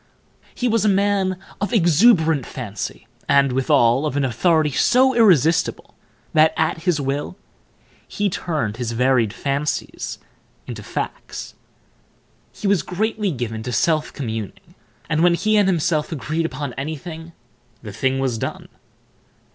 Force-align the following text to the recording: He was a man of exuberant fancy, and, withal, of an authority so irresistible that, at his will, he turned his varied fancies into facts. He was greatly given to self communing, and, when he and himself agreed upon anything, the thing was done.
He 0.55 0.67
was 0.67 0.83
a 0.83 0.89
man 0.89 1.37
of 1.61 1.71
exuberant 1.71 2.43
fancy, 2.47 3.05
and, 3.29 3.51
withal, 3.51 4.07
of 4.07 4.17
an 4.17 4.25
authority 4.25 4.71
so 4.71 5.13
irresistible 5.13 5.93
that, 6.33 6.55
at 6.57 6.85
his 6.85 6.99
will, 6.99 7.37
he 8.07 8.27
turned 8.27 8.77
his 8.77 8.93
varied 8.93 9.31
fancies 9.31 10.17
into 10.65 10.81
facts. 10.81 11.53
He 12.51 12.65
was 12.65 12.81
greatly 12.81 13.29
given 13.29 13.61
to 13.61 13.71
self 13.71 14.11
communing, 14.11 14.73
and, 15.07 15.21
when 15.21 15.35
he 15.35 15.55
and 15.55 15.69
himself 15.69 16.11
agreed 16.11 16.47
upon 16.47 16.73
anything, 16.73 17.33
the 17.83 17.93
thing 17.93 18.17
was 18.17 18.39
done. 18.39 18.69